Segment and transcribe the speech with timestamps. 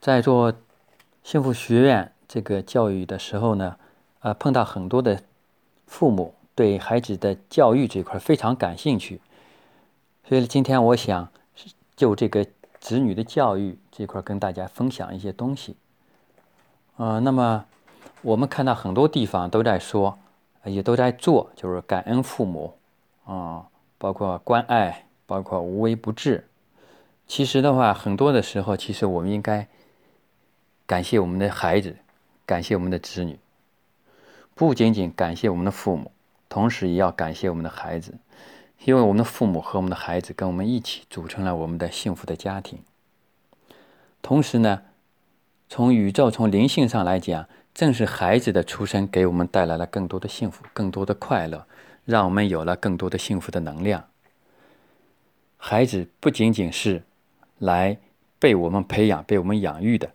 [0.00, 0.52] 在做
[1.22, 3.76] 幸福学院这个教育的时候呢，
[4.20, 5.20] 呃，碰到很多的
[5.86, 9.20] 父母对孩子的教育这块非常感兴趣，
[10.28, 11.28] 所以今天我想
[11.96, 12.46] 就这个
[12.80, 15.76] 子女的教育这块跟大家分享一些东西。
[16.96, 17.64] 呃，那么
[18.22, 20.18] 我们看到很多地方都在说，
[20.64, 22.74] 也都在做，就是感恩父母
[23.24, 23.66] 啊，
[23.98, 26.46] 包括关爱，包括无微不至。
[27.26, 29.68] 其实的话，很多的时候，其实我们应该
[30.88, 31.98] 感谢我们的孩子，
[32.46, 33.38] 感谢我们的子女，
[34.54, 36.10] 不仅仅感谢我们的父母，
[36.48, 38.14] 同时也要感谢我们的孩子，
[38.86, 42.78] 因为我们的父母和我们的孩子跟我们一起组成了我们的幸福的家庭。
[44.22, 44.80] 同时呢，
[45.68, 51.66] 从宇宙、从灵性上来讲，正是孩子的出生给我们带来了更多的幸福、更多的快乐，
[52.06, 54.08] 让我们有了更多的幸福的能量。
[55.58, 57.02] 孩子不仅仅是。
[57.58, 57.98] 来
[58.38, 60.12] 被我们培养、被我们养育的，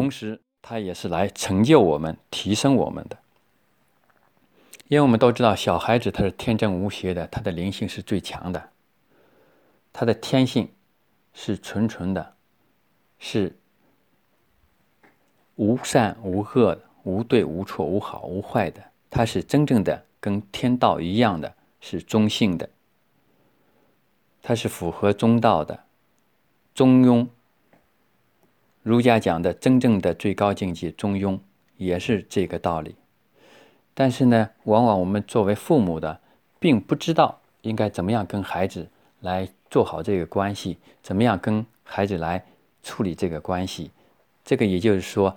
[0.00, 3.18] 同时，他也是来成就我们、提升我们的。
[4.88, 8.70] 因为我们都知道，小孩子他是天真无邪的，他的灵性是最强的，
[9.92, 10.72] 他的天性
[11.34, 12.34] 是纯纯的，
[13.18, 13.56] 是
[15.56, 22.68] 无善无恶，无对无错、无好无坏的，他是真正的跟天道一样的，是中性的。
[24.42, 25.84] 他是符合中道的，
[26.74, 27.26] 中庸。
[28.82, 31.38] 儒家讲的真正的最高境界，中庸
[31.76, 32.94] 也是这个道理。
[33.94, 36.20] 但是呢，往往我们作为父母的，
[36.58, 38.88] 并不知道应该怎么样跟孩子
[39.20, 42.44] 来做好这个关系，怎么样跟孩子来
[42.82, 43.90] 处理这个关系。
[44.44, 45.36] 这个也就是说，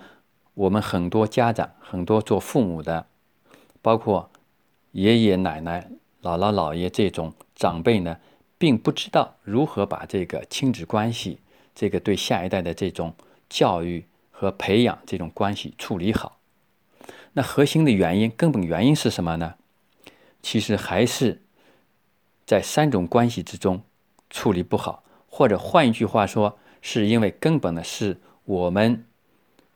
[0.53, 3.05] 我们很多家长，很多做父母的，
[3.81, 4.29] 包括
[4.91, 5.89] 爷爷奶奶、
[6.21, 8.17] 姥姥姥爷这种长辈呢。
[8.55, 11.39] 并不知道如何把这个亲子关系，
[11.75, 13.13] 这个对下一代的这种
[13.53, 16.39] 教育和培养这种关系处理好。
[17.33, 19.53] 那核心的原因、根本原因是什么呢？
[20.41, 21.43] 其实还是
[22.45, 23.83] 在三种关系之中
[24.29, 29.05] 处理不好，或者换一句话说，是因为根本的是我们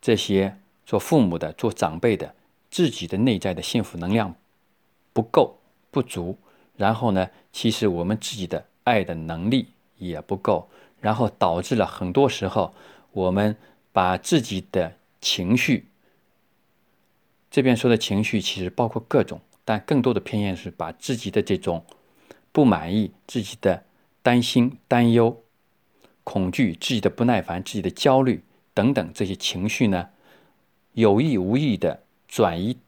[0.00, 2.34] 这些做父母的、做长辈的
[2.70, 4.34] 自己的内在的幸福能量
[5.12, 5.58] 不够、
[5.92, 6.36] 不足。
[6.76, 8.66] 然后呢，其实我们自己的。
[8.88, 12.72] 爱的能力也不够，然后导致了很多时候，
[13.12, 13.56] 我们
[13.92, 15.86] 把自己的情绪，
[17.50, 21.84] 这边说的情绪其实包括各种，但更多的偏向是把自己的这种
[22.52, 23.84] 不满意、自己的
[24.22, 25.42] 担心、担忧、
[26.22, 28.42] 恐惧、自己的不耐烦、自己的焦虑
[28.74, 30.10] 等等这些情绪呢，
[30.92, 32.78] 有意无意的转移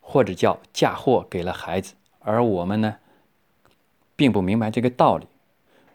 [0.00, 2.96] 或者叫嫁祸给了孩子，而我们呢，
[4.16, 5.26] 并不明白这个道理。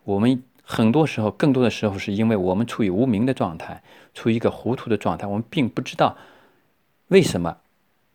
[0.05, 3.83] 我们很多时候，更多的时候，是因为我们处于无名的状态，
[4.15, 6.17] 处于一个糊涂的状态，我们并不知道
[7.09, 7.57] 为什么，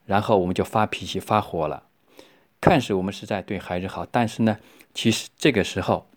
[0.05, 1.85] 然后我们就发脾气、发火了。
[2.61, 4.59] 看似我们是在对孩子好，但是呢，
[4.93, 6.09] 其实这个时候，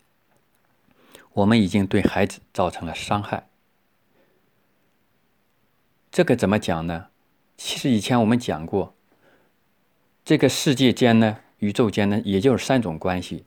[1.34, 3.46] 我们已经对孩子造成了伤害。
[6.10, 7.06] 这个怎么讲呢？
[7.56, 8.94] 其实以前我们讲过，
[10.24, 13.44] 这个世界间呢，宇宙间呢，也就是三种关系。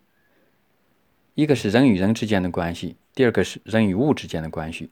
[1.38, 4.90] 一个是人与人之间的关系，第二个是人与物之间的关系，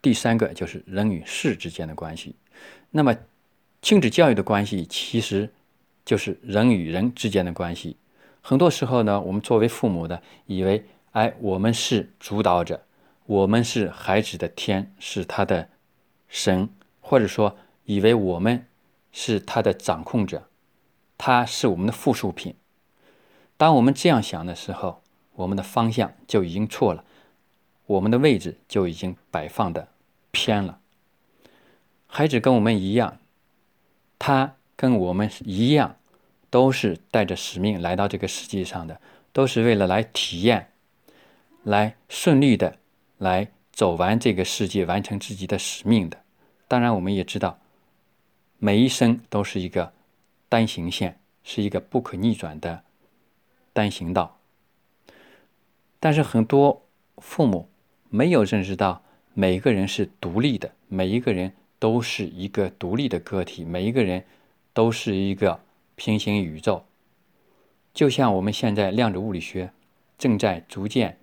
[0.00, 2.36] 第三个就是人与事之间的关系。
[2.92, 3.16] 那么，
[3.82, 5.52] 亲子教育的关系其实
[6.04, 7.96] 就是人与人之间的关系。
[8.40, 12.86] 很多时候呢，我们作为父母的，以为哎，我们是主导者，
[13.24, 15.68] 我们是孩子的天，是他的
[16.28, 16.68] 神，
[17.00, 18.64] 或者说以为我们
[19.10, 20.48] 是他的掌控者，
[21.18, 22.54] 他是我们的附属品。
[23.56, 25.02] 当我们这样想的时候，
[25.36, 27.04] 我们的方向就已经错了，
[27.86, 29.88] 我们的位置就已经摆放的
[30.30, 30.80] 偏了。
[32.06, 33.18] 孩子跟我们一样，
[34.18, 35.96] 他跟我们一样，
[36.50, 39.00] 都是带着使命来到这个世界上的，
[39.32, 40.72] 都是为了来体验，
[41.62, 42.78] 来顺利的
[43.18, 46.22] 来走完这个世界，完成自己的使命的。
[46.66, 47.58] 当然，我们也知道，
[48.58, 49.92] 每一生都是一个
[50.48, 52.82] 单行线，是一个不可逆转的
[53.74, 54.38] 单行道。
[56.06, 56.86] 但是很多
[57.16, 57.68] 父母
[58.10, 59.02] 没有认识到，
[59.34, 64.22] 每一个人是独立的，每一个人都是一个独立的个体，每一个人
[64.72, 65.58] 都是一个
[65.96, 66.84] 平行宇宙。
[67.92, 69.72] 就像我们现在量子物理学
[70.16, 71.18] 正在逐渐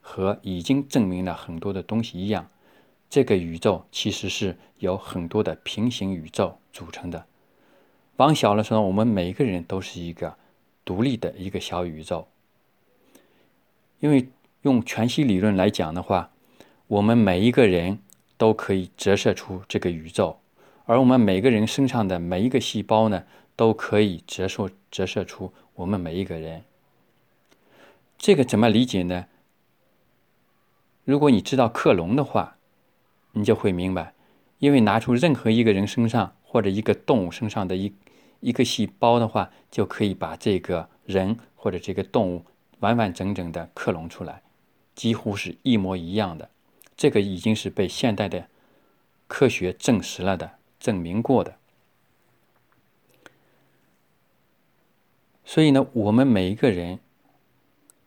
[0.00, 2.48] 和已经证明了很多的东西一样，
[3.10, 7.26] 这个宇宙其实是由很多的平行宇宙组成的。
[8.18, 10.36] 往小了说，我们每一个人都是一个
[10.84, 12.28] 独立的一个小宇宙。
[14.00, 14.28] 因为
[14.62, 16.30] 用全息理论来讲的话，
[16.86, 17.98] 我们每一个人
[18.36, 20.38] 都可以折射出这个宇宙，
[20.84, 23.24] 而我们每个人身上的每一个细胞呢，
[23.56, 26.62] 都可以折射折射出我们每一个人。
[28.16, 29.26] 这个怎么理解呢？
[31.04, 32.56] 如果你知道克隆的话，
[33.32, 34.14] 你就会明白，
[34.58, 37.94] 因为拿出任何一个人身上或者一个动物身上的一
[38.40, 42.44] 一个细胞的话，就可以把这个人或者这个动物
[42.80, 44.42] 完完整整的克隆出来，
[44.94, 46.50] 几乎是一模一样的。
[46.96, 48.48] 这个已经是被现代的
[49.26, 51.56] 科学证实了的，证明过的。
[55.44, 56.98] 所以呢，我们每一个人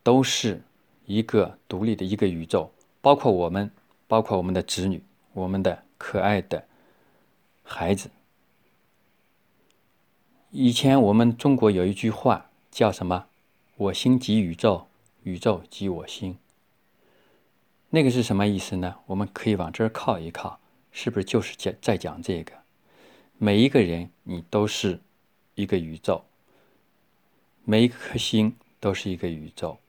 [0.03, 0.61] 都是
[1.05, 2.71] 一个独立的一个宇宙，
[3.01, 3.71] 包括我们，
[4.07, 5.01] 包括我们的子女，
[5.33, 6.65] 我们的可爱的
[7.63, 8.11] 孩子。
[10.51, 13.27] 以前我们中国有一句话叫什么
[13.81, 14.85] ？“我心即宇宙，
[15.23, 16.37] 宇宙即我心。”
[17.89, 18.99] 那个是什么意思呢？
[19.07, 20.59] 我们可以往这儿靠一靠，
[20.91, 22.53] 是不是就是讲在讲这个？
[23.39, 24.99] 每一个人，你都是
[25.55, 26.25] 一个宇宙，
[27.63, 29.79] 每一颗心都是一个宇宙。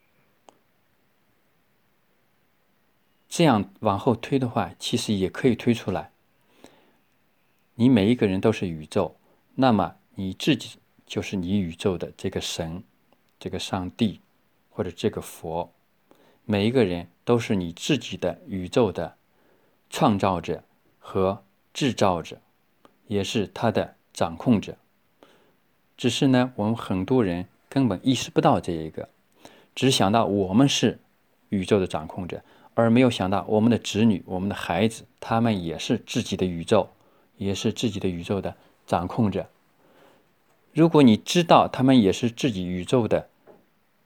[3.28, 6.12] 这样往后推的话，其实也可以推出来。
[7.74, 9.16] 你每一个人都是宇宙，
[9.56, 12.82] 那么你自己就是你宇宙的这个神，
[13.42, 14.20] 这个上帝，
[14.70, 15.72] 或者这个佛。
[16.44, 19.16] 每一个人都是你自己的宇宙的
[19.90, 20.62] 创造者
[21.00, 21.42] 和
[21.74, 22.38] 制造者，
[23.08, 24.76] 也是他的掌控者。
[25.96, 29.08] 只是呢，我们很多人根本意识不到这一个，
[29.74, 31.00] 只想到我们是
[31.48, 32.44] 宇宙的掌控者，
[32.74, 36.90] 而没有想到我们的子女、我们的孩子，他们也是自己的宇宙，
[37.38, 38.56] 也是自己的宇宙的
[38.86, 39.48] 掌控者。
[40.72, 43.28] 如果你知道他们也是自己宇宙的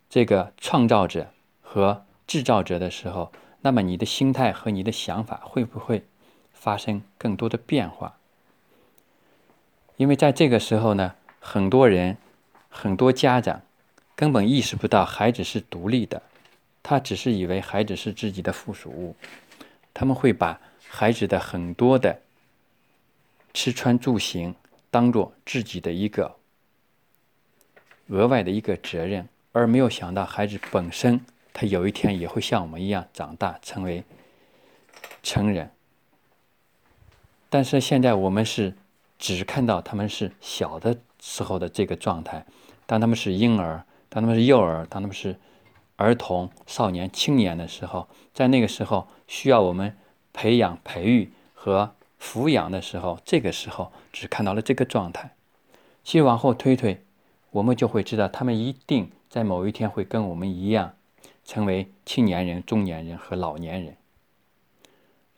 [0.08, 1.30] 这个创造者
[1.60, 6.04] 和制造者的时候，那么你的心态和你的想法会不会
[6.52, 8.16] 发生更多的变化？
[9.96, 12.16] 因为在这个时候呢，很多人、
[12.68, 13.62] 很多家长
[14.14, 16.22] 根本意识不到孩子是独立的，
[16.82, 19.16] 他只是以为孩子是自己的附属物，
[19.92, 22.20] 他们会把孩子的很多的
[23.54, 24.54] 吃穿住行
[24.90, 26.36] 当做自己的一个
[28.08, 31.18] 额外的一个责任，而没有想到孩子本身。
[31.54, 34.04] 他有一天也会像我们一样长大，成为
[35.22, 35.70] 成人。
[37.48, 38.76] 但是现在我们是
[39.18, 42.44] 只看到他们是小的时候的这个状态。
[42.84, 45.38] 当他们是婴儿，当他们是幼儿，当他们是
[45.96, 49.96] 儿童、少年、青年的时候，在那个时候需要我们
[50.34, 55.34] 培养、培育和抚养的时候，这个时候只看到了这个状态。
[56.04, 57.02] 其实往后推推，
[57.52, 60.94] 我们就会知道，他们一定在某一天会跟我们一样。
[61.44, 63.96] 成为青年人、中年人和老年人，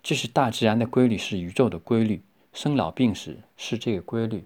[0.04, 2.22] 这是大自然的规律，是宇宙的规律。
[2.52, 4.44] 生老病死是这个规律。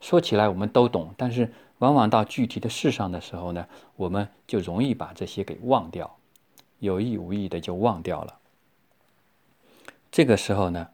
[0.00, 6.16] 说起来我们都懂，但是往往到具体的事上的时候呢，我们就容易把这些给忘掉，
[6.78, 8.38] 有意无意的就忘掉了。
[10.12, 10.90] 这个时候呢，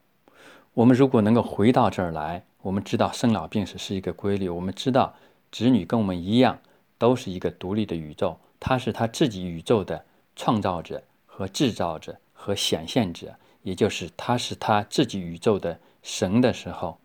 [0.72, 5.14] 我们如果能够回到这儿来，我们知道生老病死是一个规律，我们知道
[5.52, 6.58] 子女跟我们一样，
[7.00, 8.38] 都是一个独立的宇宙。
[8.60, 10.04] 他是他自己宇宙的
[10.36, 17.00] 创造者和制造者和显现者，也就是他是他自己宇宙的神的时候，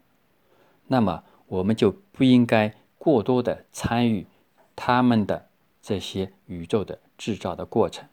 [0.88, 4.28] 那么我们就不应该过多的参与
[4.76, 5.48] 他们的
[5.82, 8.10] 这些宇宙的制造的过程，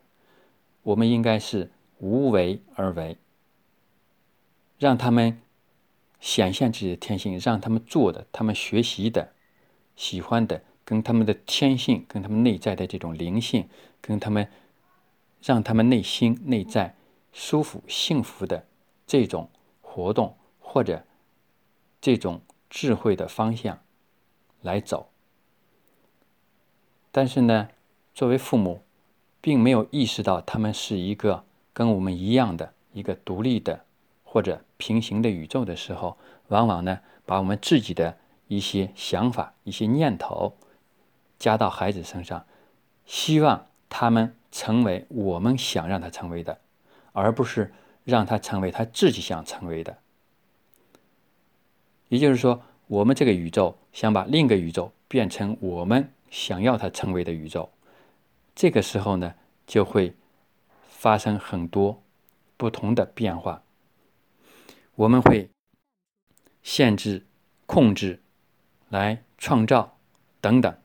[0.83, 3.17] 我们应该是无为而为，
[4.79, 5.41] 让他们
[6.21, 9.33] 显现自己的天性，让他们做的，他们学习的，
[9.97, 10.62] 喜欢的。
[10.85, 13.69] 跟他们的天性，跟他们内在的这种灵性，
[14.01, 14.49] 跟他们
[15.43, 16.97] 让他们内心内在
[17.33, 18.67] 舒服幸福的
[19.07, 19.49] 这种
[19.81, 21.05] 活动，或者
[22.01, 23.79] 这种智慧的方向
[24.61, 25.09] 来走。
[27.11, 27.69] 但是呢，
[28.15, 28.83] 作为父母，
[29.41, 33.85] 并没有意识到他们是一个跟我们一样的一个独立的
[34.25, 36.17] 或者平行的宇宙的时候，
[36.49, 40.57] 往往呢，把我们自己的一些想法、一些念头。
[41.43, 42.47] 加到孩子身上，
[43.05, 46.61] 希望他们成为我们想让他成为的，
[47.11, 49.99] 而不是让他成为他自己想成为的。
[52.07, 57.73] 也就是说，我们这个宇宙想把另一个宇宙变成我们想要它成为的宇宙，
[58.55, 59.35] 这个时候呢，
[59.67, 60.15] 就会
[60.89, 62.05] 发生很多
[62.57, 63.65] 不同的变化。
[64.95, 65.51] 我们会
[66.63, 67.27] 限制、
[67.67, 68.23] 控制、
[68.91, 69.97] 来创造
[70.41, 70.82] 等等。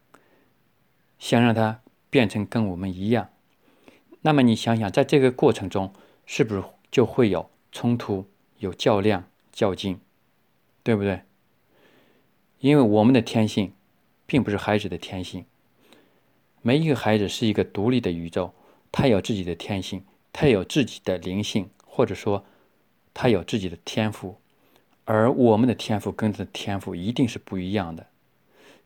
[1.20, 3.30] 想让它变成跟我们一样，
[4.22, 5.94] 那么你想想，在这个过程中，
[6.26, 8.26] 是不是就会有冲突、
[8.60, 10.00] 有较量、较劲，
[10.84, 11.22] 对不对？
[12.60, 13.74] 因为我们的天性，
[14.26, 15.46] 并不是孩子的天性。
[16.62, 18.54] 每一个孩子是一个独立的宇宙，
[18.92, 22.46] 他有自己的天性，他有自己的灵性，或者说，
[23.14, 24.38] 他有自己的天赋。
[25.06, 28.08] 而我们的天赋跟他的天赋一定是不一样的。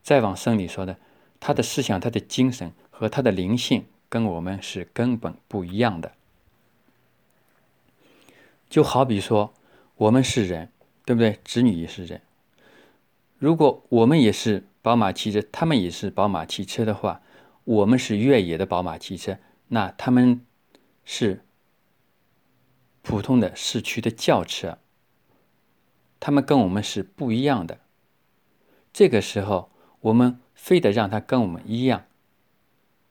[0.02, 0.98] 再往深里说的，
[1.44, 6.12] 他的思想、他的精神和他的灵性跟我们是根本不一样的。
[8.70, 9.52] 就好比说，
[9.96, 10.70] 我们是人，
[11.04, 11.40] 对不对？
[11.44, 12.22] 子女也是人。
[13.40, 17.22] 如果我们也是宝马汽车，他们也是宝马汽车的话，
[17.64, 20.46] 我们是越野的宝马汽车，那他们
[21.04, 21.44] 是
[23.02, 24.78] 普通的市区的轿车，
[26.20, 27.80] 他们跟我们是不一样的。
[28.92, 29.72] 这个时候，
[30.02, 32.04] 我们非得让他跟我们一样，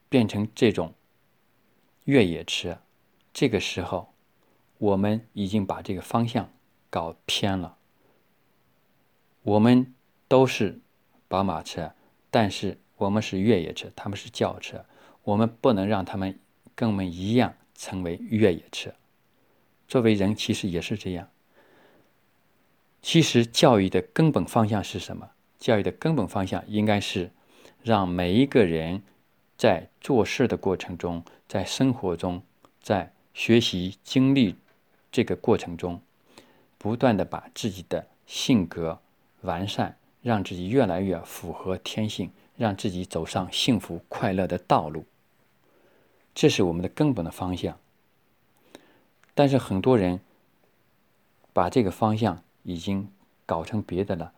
[0.07, 0.93] 变成这种
[2.05, 2.77] 越野车，
[3.33, 4.13] 这个时候，
[4.77, 6.49] 我们已经把这个方向
[6.89, 7.75] 搞偏了。
[9.41, 9.93] 我们。
[10.31, 10.79] 都是
[11.27, 11.91] 宝马车，
[12.29, 14.85] 但是我们是越野车，他们是轿车，
[15.25, 16.39] 我们不能让他们
[16.73, 18.93] 跟我们一样成为越野车。
[19.89, 21.27] 作为人，其实也是这样。
[23.01, 25.31] 其实教育的根本方向是什么？
[25.59, 27.31] 教育的根本方向应该是
[27.83, 29.01] 让每一个人
[29.57, 32.41] 在做事的过程中，在生活中，
[32.81, 34.55] 在学习经历
[35.11, 36.01] 这个过程中，
[36.77, 38.99] 不断的把自己的性格
[39.41, 39.97] 完善。
[40.23, 45.03] 让自己越来越符合天性，让自己走上幸福快乐的道路，
[46.35, 47.79] 这是我们的根本的方向。
[49.33, 50.19] 但是很多人
[51.53, 53.09] 把这个方向已经
[53.47, 54.31] 搞成别的了，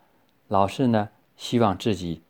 [0.48, 2.22] 老是呢希望自己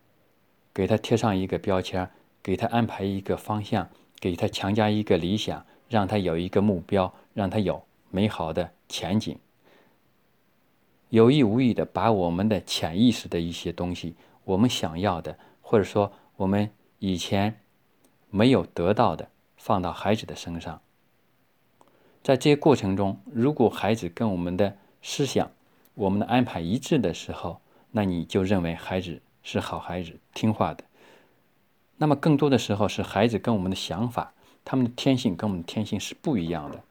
[0.74, 2.10] 给他贴上一个标签，
[2.42, 3.90] 给他安排一个方向，
[4.20, 9.38] 给他强加一个理想，让他有一个目标，让他有美好的前景。
[11.10, 14.16] 有意无意的把我们的潜意识的一些东西，
[14.46, 17.60] 我们想要的，或者说我们以前
[18.32, 20.82] 没有得到的，放到孩子的身上。
[22.24, 25.52] 在这些过程中，如果孩子跟我们的思想、
[25.94, 27.62] 我们的安排一致的时候，
[27.92, 30.84] 那你就认为孩子是好孩子、听话的。
[31.98, 34.34] 那么更多的时候是孩子跟我们的想法、
[34.66, 36.84] 他们的天性跟我们的天性是不一样的，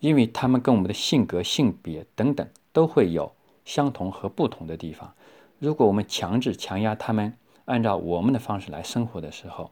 [0.00, 2.48] 因为他们跟我们的性格、性别等等。
[2.74, 3.32] 都会有
[3.64, 5.14] 相同和不同的地方。
[5.60, 9.70] 如果我们强制强压他们按照我们的方式来生活的时候，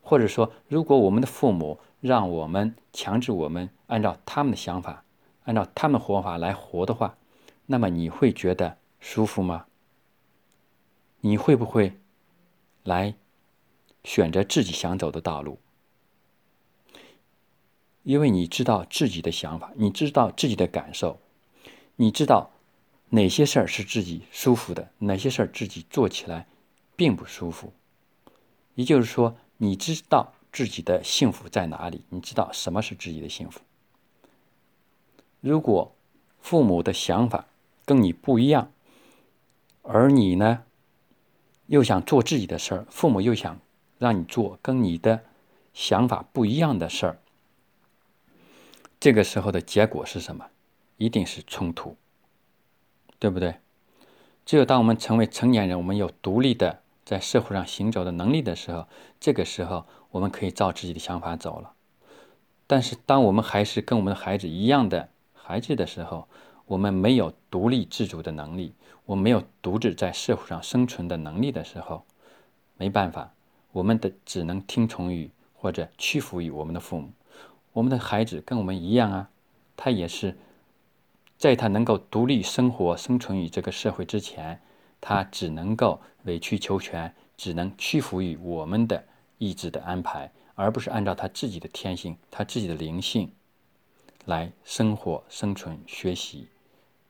[0.00, 5.04] 或者说，如果我们的父母让我们强制我们按照他们的想法、
[5.44, 7.16] 按照他们活法来活的话，
[7.66, 9.66] 那么你会觉得舒服吗？
[11.20, 11.98] 你会不会
[12.82, 13.14] 来
[14.04, 15.58] 选择自己想走的道路？
[18.02, 21.20] 因为你知道自己的想法，你知道自己的感受。
[21.96, 22.50] 你知道
[23.10, 26.46] 哪些事儿是自己舒服的，哪些事儿自己做起来
[26.96, 27.74] 并不舒服。
[28.74, 33.60] 也就是说，你知道自己的幸福在哪里，你知道什么是自己的幸福。
[35.40, 35.94] 如果
[36.40, 37.46] 父母的想法
[37.84, 38.72] 跟你不一样，
[39.82, 40.64] 而你呢
[41.70, 43.60] 又想做自己的事儿，父母又想
[43.96, 45.20] 让你做跟你的
[45.72, 47.18] 想法不一样的事儿，
[48.98, 50.46] 这个时候的结果是什么？
[50.96, 51.96] 一定是冲突，
[53.20, 53.54] 对不对？
[54.44, 58.88] 只有当我们成为成年人，我们有独立的在社会上行走的能力的时候，
[59.20, 61.72] 这个时候我们可以照自己的想法走了。
[62.66, 66.26] 但是，当我们还是跟我们的孩子一样的孩子的时候，
[66.66, 68.72] 我们没有独立自主的能力，
[69.04, 72.04] 我没有独自在社会上生存的能力的时候，
[72.76, 73.32] 没办法，
[73.72, 77.10] 我们的只能听从于或者屈服于我们的父母。
[77.72, 79.30] 我们的孩子跟我们一样啊，
[79.76, 80.36] 他也是。
[81.38, 84.60] 在他能够独立生活、生存于这个社会之前，
[85.00, 89.02] 他只能够委曲求全，只能屈服于我们的
[89.38, 93.32] 意志的安排，而不是按照他自己的天性、他自己的灵性
[94.26, 96.46] 来生活、生存、学习，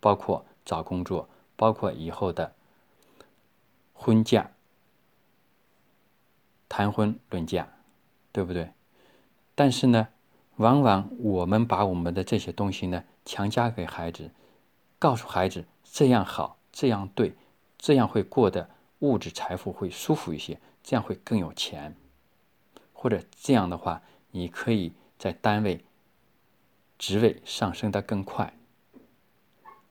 [0.01, 2.53] 包括找工作，包括以后的
[3.93, 4.51] 婚嫁、
[6.69, 7.69] 谈婚论嫁，
[8.33, 8.73] 对不对？
[9.55, 10.09] 但是呢，
[10.57, 13.05] 往往我们把我们的这些东西呢。
[13.23, 14.31] 强加给孩子，
[14.99, 17.37] 告诉孩子这样好，这样对，
[17.79, 18.69] 这样会过得
[19.01, 21.95] 物质财富会舒服一些，这样会更有钱，
[22.93, 24.03] 或者这样的话，
[24.33, 25.85] 你可以在单位
[26.99, 28.53] 职位上升的更快。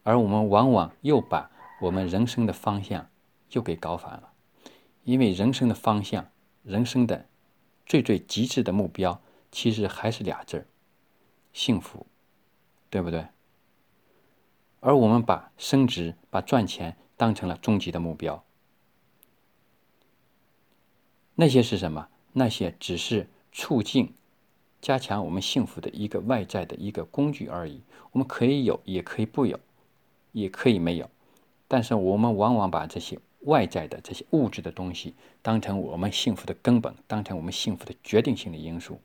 [0.03, 1.51] 而我们往往又把
[1.81, 3.09] 我们人生的方向
[3.51, 4.33] 又给搞反了，
[5.03, 6.29] 因为人生的方向，
[6.63, 7.27] 人生的
[7.85, 10.65] 最最极致的目标，其实还是俩字儿：
[11.53, 12.05] 幸福。
[12.91, 13.27] 对不对？
[14.79, 18.43] 而我们把升职、把赚钱当成了终极的目标。
[21.35, 22.07] 那些是什么？
[22.33, 24.15] 那些只是促进、
[24.81, 27.83] 加强我们幸福的一个外在的一个工具而已。
[28.11, 29.59] 我们可以有，也可以不有，
[30.31, 31.09] 也可以没有。
[31.67, 38.99] 但是我们往往把这些外在的这些物质的东西当成我们幸福的根本，当成我们幸福的决定性的因素。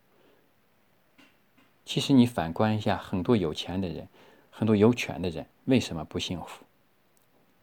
[1.84, 4.08] 其实你反观一下，很多有钱的人，
[4.50, 6.64] 很多有权的人，为什么不幸福？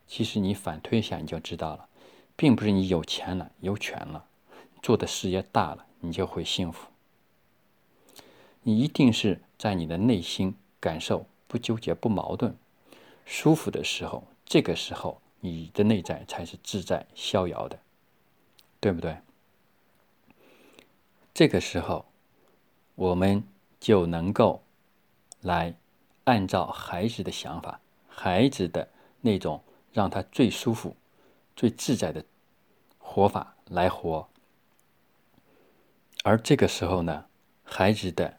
[0.07, 1.87] 其实你反推一下，你就知道了，
[2.35, 4.25] 并不是你有钱了、有权了。
[4.83, 6.87] 做的事业大了，你就会幸福。
[8.63, 12.55] 你一定是在你的内心感受不纠结、不矛盾、
[13.25, 17.79] 舒服的时候，这个时候你的内在才是自在逍遥的，
[18.79, 19.17] 对不对？
[21.33, 22.05] 这个时候，
[22.95, 23.43] 我们
[23.79, 24.63] 就能够
[25.41, 25.73] 来
[26.25, 28.89] 按照孩子的想法、孩子的
[29.21, 29.63] 那种
[29.93, 30.95] 让他最舒服、
[31.55, 32.23] 最自在的
[32.99, 34.27] 活法来活。
[36.23, 37.25] 而这个时候呢，
[37.63, 38.37] 孩子的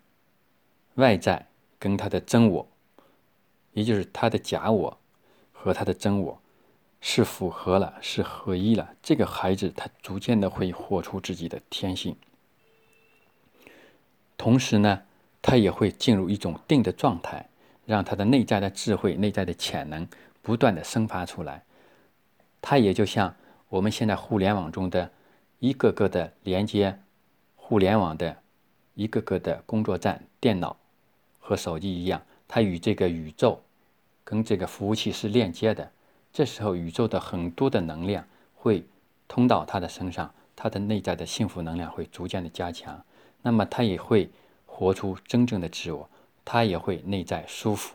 [0.95, 1.49] 外在
[1.79, 2.69] 跟他的真我，
[3.73, 4.99] 也就是他的假我
[5.53, 6.41] 和他的真我，
[7.01, 8.95] 是符合了，是合一了。
[9.03, 12.17] 这个孩子他逐渐的会活出自己的天性，
[14.37, 15.03] 同时呢，
[15.41, 17.49] 他也会进入一种定的状态，
[17.87, 20.07] 让他的内在的智慧、内在的潜能
[20.43, 21.65] 不断的生发出来。
[22.61, 23.35] 他也就像
[23.69, 25.11] 我们现在互联网中的
[25.59, 26.99] 一个个的连接。
[27.65, 28.43] 互联网的
[28.95, 30.77] 一个个的工作站、电脑
[31.41, 32.21] 和手机一样，
[32.55, 33.63] 它与这个宇宙
[34.23, 35.91] 跟这个服务器是链接的。
[36.35, 38.85] 这时候，宇宙的很多的能量会
[39.27, 43.03] 通到他的身上，他的内在的幸福能量会逐渐的加强。
[43.41, 44.29] 那么，他也会
[44.67, 46.07] 活出真正的自我，
[46.45, 47.95] 他也会内在舒服、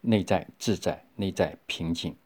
[0.00, 2.16] 内在自在、内在平静。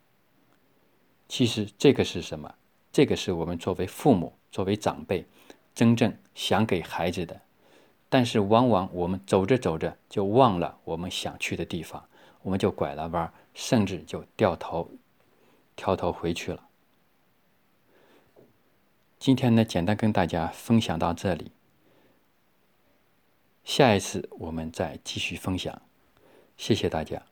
[1.29, 2.55] 其实，这个是什么？
[2.91, 5.27] 这个是我们作为父母、作为长辈。
[5.75, 7.39] 真正想给孩子的，
[8.09, 12.09] 但是往往我们走着走着就忘了我们想去的地方，
[12.43, 14.91] 我们就拐了弯，甚至就掉头、
[15.75, 16.69] 挑头回去了。
[19.19, 21.51] 今天呢，简单跟大家分享到这里，
[23.65, 25.83] 下一次我们再继续分享，
[26.57, 27.23] 谢谢大家。